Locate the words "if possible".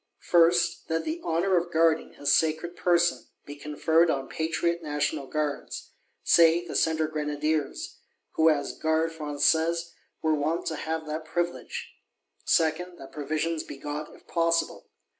14.15-14.87